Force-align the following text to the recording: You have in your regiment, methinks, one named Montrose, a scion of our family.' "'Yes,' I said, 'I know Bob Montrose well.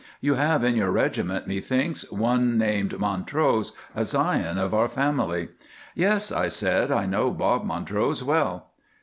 You 0.19 0.33
have 0.33 0.63
in 0.63 0.75
your 0.77 0.89
regiment, 0.89 1.45
methinks, 1.47 2.11
one 2.11 2.57
named 2.57 2.97
Montrose, 2.99 3.73
a 3.93 4.03
scion 4.03 4.57
of 4.57 4.73
our 4.73 4.89
family.' 4.89 5.49
"'Yes,' 5.93 6.31
I 6.31 6.47
said, 6.47 6.91
'I 6.91 7.05
know 7.05 7.29
Bob 7.29 7.63
Montrose 7.65 8.23
well. 8.23 8.71